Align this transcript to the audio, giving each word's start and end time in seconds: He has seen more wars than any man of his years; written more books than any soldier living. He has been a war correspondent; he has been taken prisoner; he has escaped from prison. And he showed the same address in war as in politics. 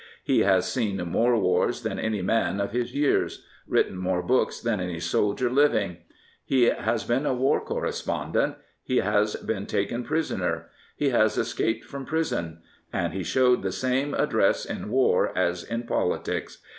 He 0.23 0.39
has 0.39 0.67
seen 0.67 0.97
more 0.97 1.37
wars 1.37 1.83
than 1.83 1.99
any 1.99 2.23
man 2.23 2.59
of 2.59 2.71
his 2.71 2.95
years; 2.95 3.45
written 3.67 3.97
more 3.97 4.23
books 4.23 4.59
than 4.59 4.79
any 4.79 4.99
soldier 4.99 5.47
living. 5.47 5.97
He 6.43 6.63
has 6.63 7.03
been 7.03 7.27
a 7.27 7.35
war 7.35 7.63
correspondent; 7.63 8.55
he 8.81 8.97
has 8.97 9.35
been 9.35 9.67
taken 9.67 10.03
prisoner; 10.03 10.71
he 10.97 11.09
has 11.09 11.37
escaped 11.37 11.85
from 11.85 12.05
prison. 12.07 12.63
And 12.91 13.13
he 13.13 13.21
showed 13.21 13.61
the 13.61 13.71
same 13.71 14.15
address 14.15 14.65
in 14.65 14.89
war 14.89 15.37
as 15.37 15.63
in 15.63 15.83
politics. 15.83 16.57